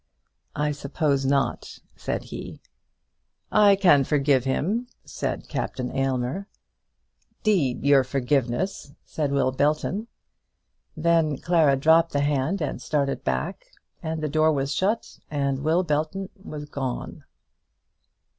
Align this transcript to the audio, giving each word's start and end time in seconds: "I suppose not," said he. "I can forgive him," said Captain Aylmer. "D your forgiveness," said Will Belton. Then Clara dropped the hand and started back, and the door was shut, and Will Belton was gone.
"I 0.55 0.71
suppose 0.71 1.27
not," 1.27 1.77
said 1.95 2.23
he. 2.23 2.59
"I 3.51 3.75
can 3.75 4.03
forgive 4.03 4.45
him," 4.45 4.87
said 5.05 5.47
Captain 5.47 5.95
Aylmer. 5.95 6.47
"D 7.43 7.77
your 7.83 8.03
forgiveness," 8.03 8.93
said 9.03 9.31
Will 9.31 9.51
Belton. 9.51 10.07
Then 10.97 11.37
Clara 11.37 11.77
dropped 11.77 12.13
the 12.13 12.21
hand 12.21 12.63
and 12.63 12.81
started 12.81 13.23
back, 13.23 13.65
and 14.01 14.23
the 14.23 14.27
door 14.27 14.51
was 14.51 14.73
shut, 14.73 15.19
and 15.29 15.59
Will 15.59 15.83
Belton 15.83 16.29
was 16.43 16.65
gone. 16.65 17.23